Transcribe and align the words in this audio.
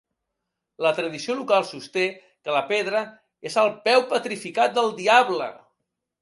La 0.85 0.91
tradició 0.99 1.35
local 1.41 1.67
sosté 1.71 2.05
que 2.23 2.55
la 2.55 2.63
pedra 2.71 3.03
és 3.51 3.59
el 3.65 3.71
peu 3.89 4.07
petrificat 4.15 4.75
del 4.81 4.91
diable. 5.03 5.53